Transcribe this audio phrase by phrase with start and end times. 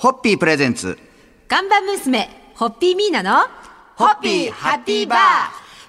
[0.00, 0.98] ホッピープレゼンツ。
[1.46, 3.46] 看板娘、ホッピーミーナの、
[3.96, 5.18] ホッピーハッピーバー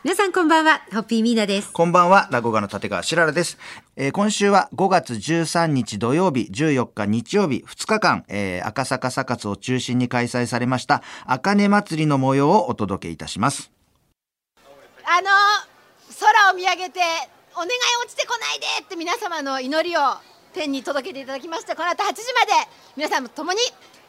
[0.04, 1.72] 皆さんこんばんは、ホッピーミーナです。
[1.72, 3.58] こんばんは、落語家の立川しららです。
[3.96, 13.72] えー今週は5月13日土曜日、14日日曜日、2日間、えー赤坂サカツを中心に開催されました、あかね祭りの模様をお届けいたします。
[15.06, 15.30] あの
[16.20, 17.00] 空を見上げて
[17.56, 17.70] お願い
[18.04, 20.02] 落ちてこないでって皆様の祈りを
[20.52, 22.52] 天に届けていただきましてこの後8時まで
[22.98, 23.60] 皆さんも共に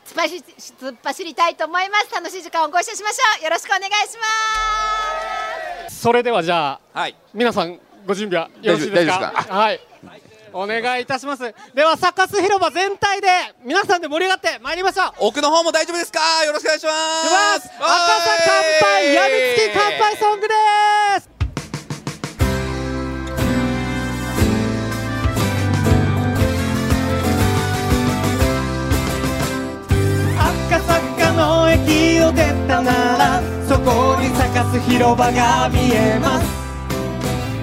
[0.07, 2.13] 突っ走り突っ走りたいと思います。
[2.13, 3.45] 楽しい時間をご一緒しましょう。
[3.45, 4.19] よろしくお願いし
[5.85, 6.01] ます。
[6.01, 7.17] それではじゃあ、はい。
[7.33, 9.19] 皆さんご準備はよろしいですか？
[9.19, 9.55] 大丈夫ですか？
[9.55, 9.81] はい。
[10.55, 11.55] お願いいたします。
[11.75, 13.29] ではサカス広場全体で
[13.65, 15.13] 皆さんで盛り上がってまいりましょう。
[15.29, 16.21] 奥の方も大丈夫ですか？
[16.45, 16.93] よろしくお願いしま
[17.59, 17.69] す。
[17.69, 17.87] 赤さ
[18.45, 18.92] 乾杯
[34.73, 36.47] す広場が見えます。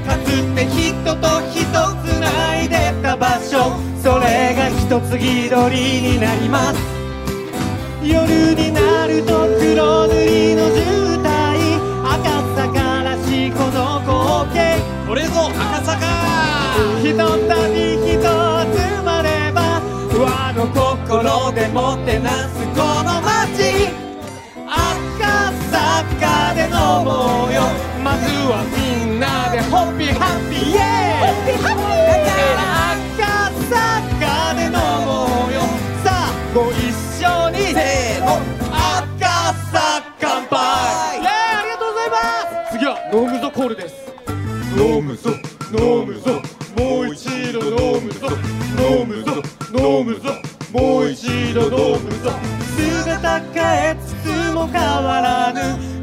[0.06, 1.66] かつて人と人
[2.06, 3.74] つないでた場所。
[4.04, 6.80] それが一つぎ取りになります。
[8.04, 11.82] 夜になると黒塗りの渋滞。
[12.06, 14.78] 赤坂らしいこの光景。
[15.08, 15.98] これぞ赤坂。
[17.02, 18.24] ひとたび一つ
[19.04, 19.82] まれば。
[20.14, 22.59] 和の心でもてなす
[27.00, 27.62] 坂で飲もうよ。
[28.04, 28.79] まずは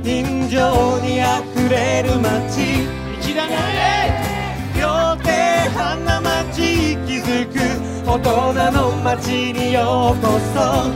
[0.06, 0.56] 人情
[1.00, 2.86] にあふれる街。
[3.20, 3.52] 粋だね
[4.78, 5.32] 両手
[5.76, 7.58] 花街息づく
[8.06, 10.86] 大人の街にようこそ。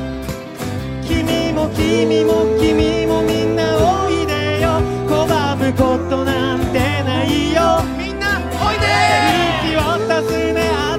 [1.02, 3.76] 君も君も君もみんな
[4.06, 4.80] おいでよ。
[5.08, 7.82] 拒むことなんてないよ。
[7.98, 8.86] みんなおいで。
[9.74, 10.89] 勇気を尋ね新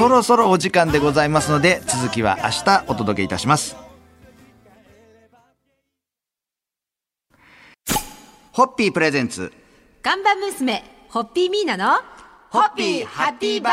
[0.00, 3.76] そろそろお時間でございますので、続きは明日お届けいたします。
[8.50, 9.52] ホッピープレゼンツ。
[10.00, 12.00] 看板娘、ホッピーミーナの、
[12.48, 13.72] ホッピーハッピーバー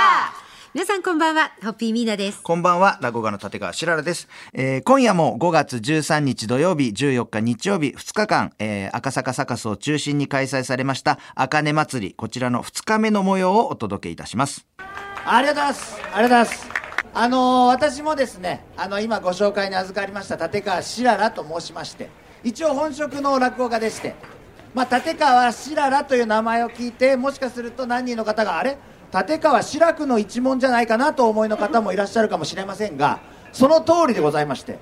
[0.74, 2.42] 皆さんこんばんは、ホッピーミーナです。
[2.44, 4.28] こんばんは、落語家の立川しららです。
[4.52, 14.68] えー今夜も5月13日土曜日、14日日曜日、2日間、えー赤坂サカスを中心に開催されました、あかね祭り、こちらの2日目の模様をお届けいたします。
[15.30, 16.02] ありがとうございます。
[16.02, 16.68] ありがとうございます。
[17.14, 22.10] あのー私もですね、あの今ご紹介に預かりました立川しららと申しまして、
[22.46, 24.16] 一応本職の落語家でして、
[24.74, 28.78] まあ立川しららという名前を聞いて、もしかすると何人の方があれ？
[29.14, 33.20] 立川志らくの一門じゃないかなと思いの方もいらっしゃるかもしれませんが、
[33.52, 34.80] その通りでございまして、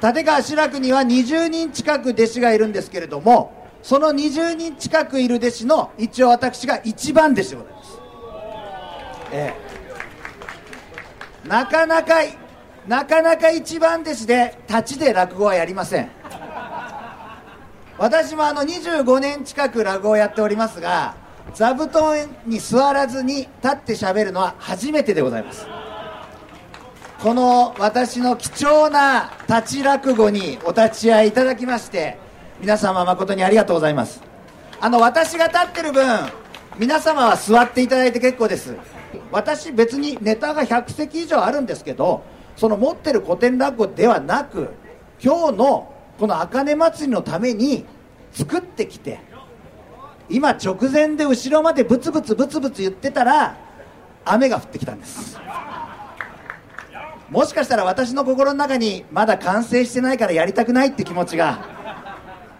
[0.00, 7.75] 立川志らくには20人近く弟子がいるんですけれども、その20人近くいる弟子の一応私が一番弟子でございます。
[9.32, 9.54] え
[11.44, 12.14] え、なかなか
[12.86, 16.10] なかなか一番弟子で立ちで落語はやりません。
[17.98, 21.16] 私もあの25年近く落語をやっておりますが
[21.54, 25.66] 座布団に座らずに立って喋るのは初めてでございます。
[27.22, 32.18] この私の貴重な立ち落語にお立ち会いいただきまして
[32.60, 34.22] 皆様誠にありがとうございます。
[34.78, 36.04] あの私が立ってる分
[36.78, 38.76] 皆様は座っていただいて結構です。
[39.30, 42.24] 私別にネタが100席以上あるんですけど
[42.56, 44.70] その持ってる古典落語ではなく
[45.22, 47.84] 今日のこの茜祭りのために
[48.32, 49.20] 作ってきて
[50.28, 53.56] 今直前で後ろまでブツブツブツブツ言ってたら
[54.24, 55.38] 雨が降ってきたんです。
[57.30, 61.58] もしかしたら私の心の中にまだ完成してないからやりたくないって気持ちが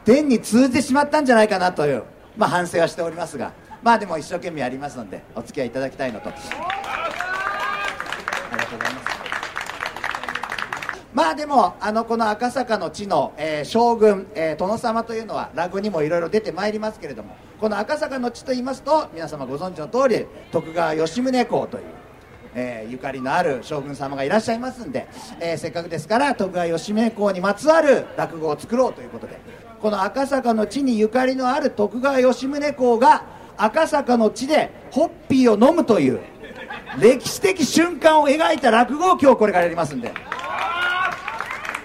[0.05, 2.03] 天に通じてしまったんじゃないかなという、
[2.37, 3.53] まあ、反省はしておりますが。
[3.87, 6.29] まあでも一生懸命やりますのでお付き合いいただきたいのと。
[6.29, 6.39] あり
[8.57, 9.07] がとうございます。
[11.15, 21.85] まあでもあのこの赤坂の地の、えー将軍、えー殿様というのは落語にもいろいろ出てまいりますけれどもこの赤坂の地と言いますと皆様ご存知の通り徳川吉宗公という、
[22.57, 25.07] えーゆかりのある将軍様がいらっしゃいますんで、
[25.39, 29.39] えーせっかくですから徳川吉宗公にまつわる落語を作ろうということで
[29.81, 36.21] この赤坂の地にゆかりのある徳川吉宗公が赤坂の地でホッピーを飲むという
[36.99, 40.13] 歴史的瞬間を描いた落語を今日これからやりますんで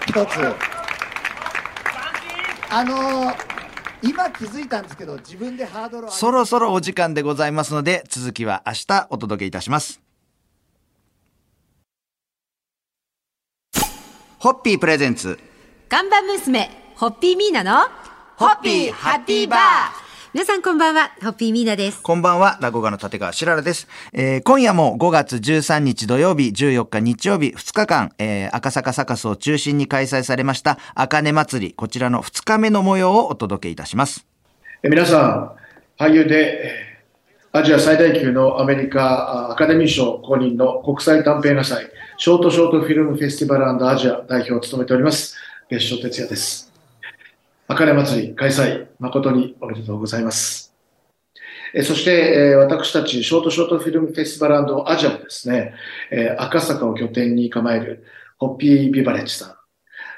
[0.06, 0.38] 一つ
[2.70, 3.52] あのー
[4.02, 10.00] 今気づいたんですけど自分でハードルそろそろお時間でございますので、続きは明日お届けいたします。
[14.38, 15.38] ホッピープレゼンツ。
[15.88, 17.88] 看板娘、ホッピーミーナの、
[18.36, 20.01] ホッピーハッピーバー
[20.34, 22.00] 皆さんこんばんは、ホッピーミーナです。
[22.00, 23.86] こんばんは、落語家の立川しららです。
[24.14, 34.26] えー今夜も5月13日土曜日、14日日曜日、2日間、えー赤坂サカスを中心に開催されました、あかね祭り、こちらの2日目の模様をお届けいたします。
[34.82, 35.54] え皆さ
[35.98, 45.36] ん、俳優でえーアジア最大級のアメリカあアカデミー賞公認の国際短編映画祭、ショートショートフィルムフェスティバルアジア代表を務めております、
[45.68, 46.71] 別所哲也です。
[47.72, 50.74] あかね祭り開催、誠におめでとうございます。
[51.72, 55.72] えそして、え私たちショートショートフィルムフェスティバルアジアもですね、
[56.10, 58.04] え赤坂を拠点に構える
[58.36, 59.56] ホッピービバレッジさ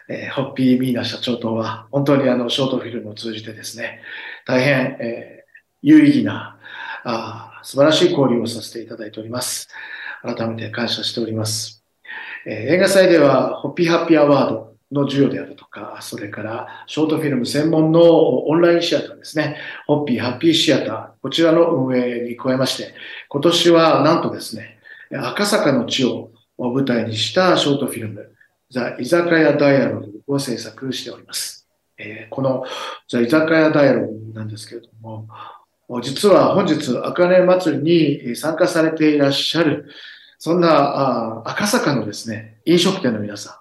[0.08, 4.00] ん、えホッピーミーナ社長とは、本当にあの、ショートフィルムを通じてですね、
[4.46, 5.44] 大変、え
[5.80, 6.58] 有意義な、
[7.04, 9.68] あ素晴らしい交流をさせていただいております。
[10.22, 11.84] 改めて感謝しております。
[12.46, 22.94] え映画祭では、ホッピーハッピーアワードの授与であるとか、それから、ショートフィルム専門のオンラインシアターですね、ホッピーハッピーシアター、こちらの運営に加えまして、
[23.28, 24.78] 今年はなんとですね、
[25.10, 28.31] 赤坂の地を舞台にしたショートフィルム、
[28.70, 31.69] ザ・居酒屋ダイアログを制作しております。
[31.96, 32.64] えーこの
[33.08, 35.28] ザ・居酒屋ダイアログなんですけれども、
[36.02, 39.88] 実は本日、あかね祭りに参加されていらっしゃる、
[40.38, 43.54] そんなあ赤坂のですね、飲食店の皆さん、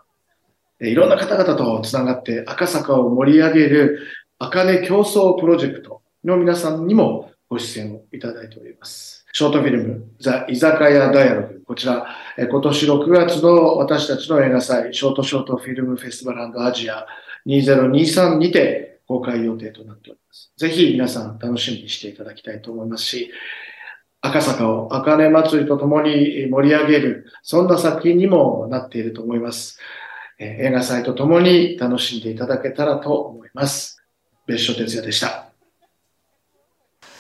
[0.90, 4.00] いろんな方々とつながって赤坂を盛り上げる
[4.40, 9.26] あかね競争プロジェクトの皆さんにもご出演をいただいております。
[9.32, 12.06] ショートフィルム、ザ・居酒屋ダイアログ、こちら、
[12.38, 17.08] 今年6月の私たちの映画祭、ショートショートフィルムフェスティバルアジア
[17.48, 20.52] 2023にて公開予定となっております。
[20.58, 23.32] ぜひ皆さん楽しみにしていただきたいと思いますし、
[24.22, 29.80] 赤坂を赤根祭りとともに盛り上げる、そんな作品にもなっていると思います。
[30.44, 34.04] えー映画祭とともに楽しんでいただけたらと思います。
[34.46, 35.46] 別所哲也でした。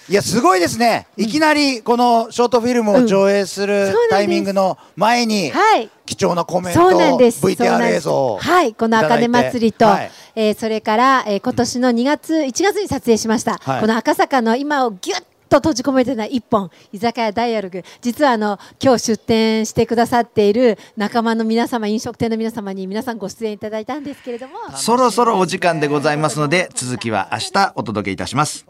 [0.09, 5.89] いやすごいですね、いきなりこのショートフィルムを上映するタイミングの前にはい。
[6.05, 7.39] 貴重なコメントそうなんです。
[7.39, 7.95] そうなん VTR です。
[7.97, 10.11] 映像をはい、このあかね祭りと、はい。
[10.35, 13.81] えーそれから、えー今年の2月、1月に撮影しました、はい。
[13.81, 15.17] この赤坂の今をぎゅっ
[15.61, 28.65] と閉じ込めてない一本居酒屋ダイアログ実はあの今日出店してくださっている仲間の皆様飲食店の皆様に皆さんご出演いただいたんですけれどもそろそろお時間でございますので、続きは明日お届けいたします。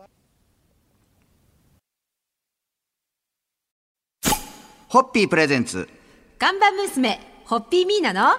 [4.88, 5.90] ホッピープレゼンツ。
[6.38, 8.32] 看板娘、ホッピーミーナの、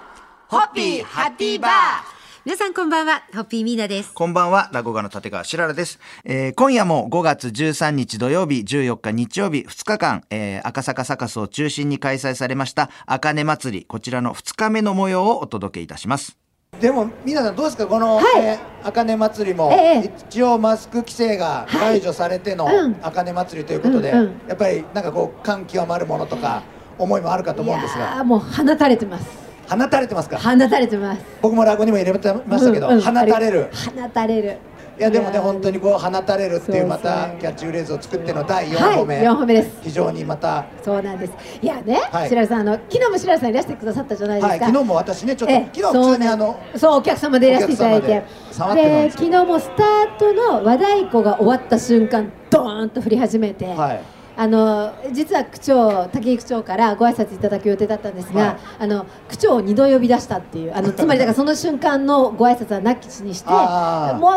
[0.47, 2.14] ホッピーハッピーバー
[2.45, 4.13] 皆さんこんばんは、ホッピーミーナです。
[4.13, 5.97] こんばんは、落語家の立川しららです。
[6.23, 16.37] えー今夜も5月13日土曜日、14日日曜日、2日間、えー赤坂サカスを中心に開催されました、あかね祭り、こちらの2日目の模様をお届けいたします。
[16.79, 18.25] でも皆さんどうですかこの、はい。
[18.37, 20.13] えー、あかね祭りも、ええ。
[20.29, 22.95] 一応マスク規制が解除されてのうん。
[23.01, 24.41] あかね祭りということで、うんうん。
[24.47, 26.61] やっぱりなんかこう感極まるものとか
[26.99, 31.21] 思いもあるかと思うんですいやーがもう放たれてます放たれてますか放たれてます。
[31.41, 33.01] 僕も落語にも入れてましたけど、うんうん。
[33.01, 33.69] 放たれる。
[33.71, 34.57] 放たれる。
[34.97, 38.95] いやでもね本当にこう放たれるっていうまたキャッチフレーズを作っての第4はい。
[38.95, 39.77] 歩目、4歩目です。
[39.81, 40.65] 非常にまた。
[40.83, 41.33] そうなんです。
[41.61, 42.29] いやね、はい。
[42.29, 48.07] 白良さんあの昨日も白良さんいらしてくださったじゃないですか、はい昨日も私ねちょっと、ええ昨日普通にあのそうお客様でいらしていただいて。
[48.07, 58.57] で昨日もスタートの和太鼓が終わった瞬間ドーンと降り始めて、はいあの実は区長武井区長からご挨拶いただく予定だったんですが、はい。
[58.79, 63.59] あの区長を2度呼び出したっていうあの つまりだからその瞬間のご挨拶はなきにしてもう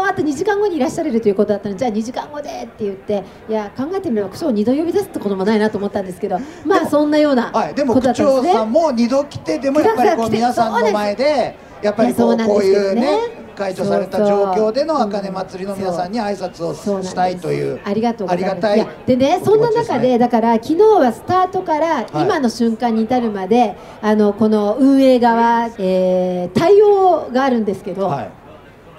[0.06, 8.52] あと2時間後にいらっしゃれるということだったのでじゃあ2時間後でって言っていや考えてみれば区長を2度呼び出すってこともないなと思ったんですけどまあそんなようなはい、でもことだ区ったんですね。
[8.52, 18.52] 長さんも二度来てでもやっぱりこう 皆さんの前でやっぱりこうこういうね解除された状況での茜祭りの皆さんに挨拶をしたいというありがとうございます。
[18.52, 18.78] ありがたい。
[18.78, 28.30] やでねそんな中でだから昨日はスタートから今の瞬間に至るまで、あのこの運営側、えー対応があるんですけど、はい。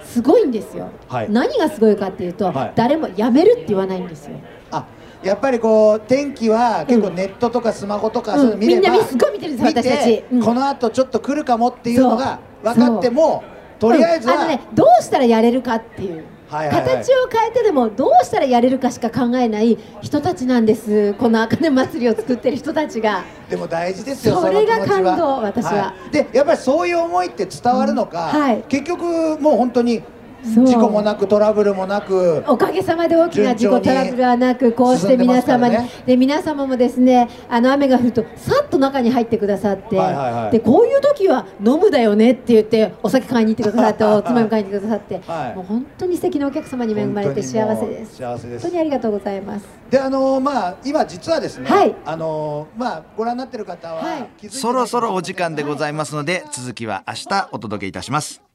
[0.04, 1.30] すごいんですよ、はい。
[1.30, 2.72] 何がすごいかっていうと、はい。
[2.74, 4.36] 誰もやめるって言わないんですよ、
[4.70, 4.86] あ
[5.22, 10.24] やっぱりこう天気は結構うんネットとかスマホとかうん見れば、みんなすごい見てるんです私たち。
[10.32, 10.42] うん。
[10.42, 13.42] この後ちょっと来るかもっていうのが分かっても
[13.80, 16.24] とりあえずあのね、どうしたらやれるかっていう。
[16.48, 16.84] はいはいはい。
[16.84, 21.14] 形を変えてでもどうしたらやれるかしか考えない人たちなんです。
[21.14, 23.24] この茜祭りを作ってる人たちが。
[23.48, 26.12] でも大事ですよそれが感動私はい。
[26.12, 28.40] でやっぱりそういう思いって伝わるのか、うん。
[28.40, 28.64] はい。
[28.68, 30.02] 結局もう本当に
[30.42, 35.90] 事故もなくトラブルもなくおかげさまで大きな事故トラブルはなくこうして皆様に、ね。
[36.06, 40.50] で皆様もですねあの雨が降るとさっと中に入ってくださって、はいはいはい。
[40.52, 45.56] でこういう時は飲むだよねって言ってお酒買いに行ってくださっておつまみ買いに行ってくださって、はい。
[45.56, 48.62] もう本当に素敵なお客様に恵まれて幸せです本当にもう幸せです。
[48.62, 49.66] 本当にありがとうございます。
[49.90, 51.94] であのまあ今実はですね、はい。
[52.04, 54.48] あのまあご覧になってる方は、はい。
[54.48, 58.49] そろそろお時間でございますので、続きは明日お届けいたします。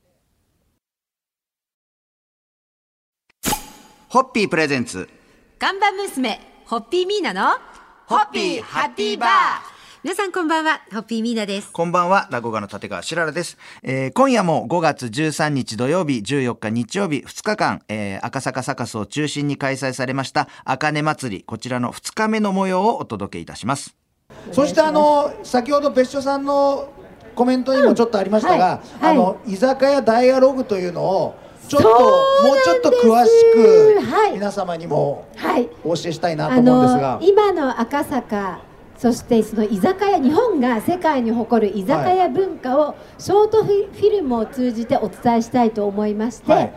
[4.15, 5.10] ホッピープレゼンツ。
[5.60, 7.57] 看板娘、ホッピーミーナの、
[8.05, 9.29] ホッピーハッピーバー
[10.05, 11.69] 皆さんこんばんは、ホッピーミーナです。
[11.74, 13.57] こんばんは、落語家の立川しららです。
[13.84, 23.98] えー今夜も5月13日土曜日、14日日曜日、2日間、えー赤坂サカスを中心に開催されました、あかね祭り、こちらの2日目の模様をお届けいたします。
[24.53, 26.88] そしてあの先ほど別所さんの
[27.36, 34.00] コメントにもちょっとありましたが、うんはいあの居酒屋ダイアログというのをちょっともうちょっと詳しく
[34.34, 35.69] 皆様にもはい。
[35.84, 37.15] お教えしたいなとあ思うんですが。
[37.15, 38.60] の、今の赤坂
[38.98, 46.74] そしてその居酒屋日本が世界に誇る居酒屋文化をショートフィルムを通じてお伝えしたいと思いまして、はい。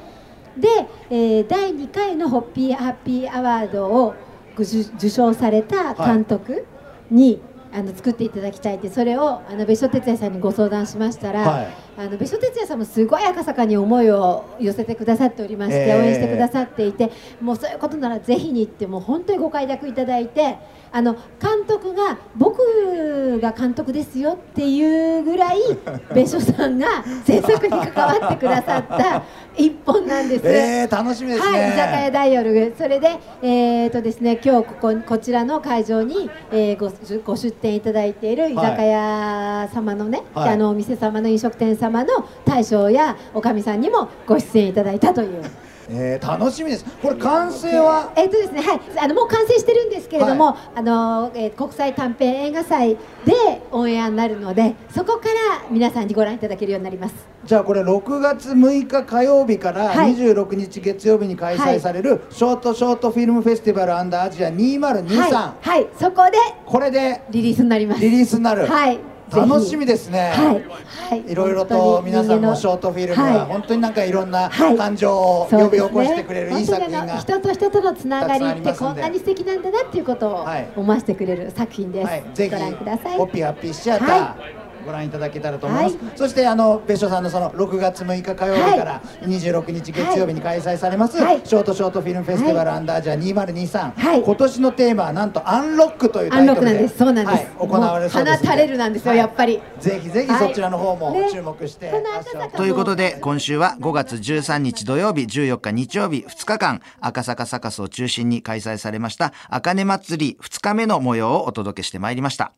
[0.57, 0.69] で、
[1.11, 4.15] えー第2回のホッピーハッピーアワードを
[4.57, 4.65] 受
[4.97, 6.67] 受賞された監督
[7.11, 7.41] に、
[7.73, 20.59] あの作っていただきたいってそれをあの別所哲也さんにご相談しましたら、はいあの別所哲也さんもすごい赤坂に思いを寄せてくださっておりまして、えー応援してくださっていてもうそういうことならぜひにってもう本当にご快諾いただいて
[20.93, 25.59] あの監督が僕が監督ですよっていうぐらい
[26.15, 26.87] 別所さんが
[27.25, 29.23] 制作に関わってくださった
[29.57, 30.47] 一本なんです。
[30.47, 36.93] えー、楽しみですね、はい、居酒屋ダイアログ、それで、えーとですね、今日こここちらの会場に、えーご
[37.25, 40.51] ご出店いただいている居酒屋様のね、はい。
[40.51, 45.43] あのお店様の飲食店様の大将やおかみさんにもご出演いただいたという。
[45.91, 46.85] えー楽しみです。
[47.01, 48.13] これ完成は？
[48.15, 53.33] えっとですね、はい、あのもう完成してるんですけれども、あの、えー国際短編映画祭で
[53.71, 57.15] オンエアになるので、そこから皆さんにご覧いただけるようになります。
[57.43, 60.15] じゃあこれ6月6日火曜日からはい。
[60.15, 66.33] 26日月曜日に開催されるショートショートフィルムフェスティバルアンダーアジア2023、はい、はい、そこで
[66.67, 68.03] これでリリースになります。
[68.03, 68.99] リリースになる、はい、
[69.31, 73.47] 楽しみですね、はい、はい、いろいろと皆さんもショートフィルムははい。
[73.47, 74.77] 本当になんかいろんなはい。
[74.77, 80.69] 感情を呼び起こしてくれるいい作品が、人と人とのつながりってこんなに素敵なんだなっていうことをはい。
[80.77, 82.07] 思わせてくれる作品です。
[82.07, 83.17] はい、ぜひご覧ください。
[83.17, 84.37] ホッピーハッピーシアター、は
[84.85, 86.13] ご覧いただけたらと思います、はい。
[86.17, 91.41] そしてあの別所さんのその6月6日火曜日から26日月曜日に開催されます、はい。
[91.45, 94.23] ショートショートフィルムフェスティバルアンダーアジア2023、はい。
[94.23, 96.99] 今年のテーマはなんとアンロックというアンロッタイトルでクなんです。
[96.99, 97.35] そうなんです。
[97.35, 99.19] はい、行われるそうですも放たれるなんですよ、はい。
[99.19, 99.61] やっぱり。
[99.81, 112.53] ぜひぜひそちらの方も注目して、この赤坂ということで、今週は5月13日土曜日、14日日曜日、2日間、赤坂サカスを中心に開催されました、あかね祭り2日目の模様をお届けしてまいりました。